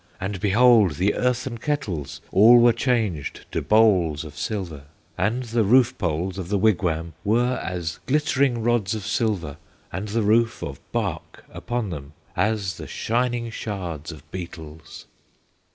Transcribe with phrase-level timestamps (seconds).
[0.19, 0.93] And behold!
[0.95, 4.85] the earthen kettles All were changed to bowls of silver!
[5.15, 9.57] And the roof poles of the wigwam Were as glittering rods of silver,
[9.91, 15.05] And the roof of bark upon them As the shining shards of beetles.